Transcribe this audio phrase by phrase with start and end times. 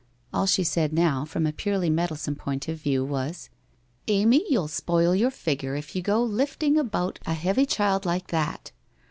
[0.33, 3.51] All she said now, from a purely meddlesome point of view, was:'
[4.21, 8.71] Amy, you'll spoil your figure if you go lifting about a heavy child like that.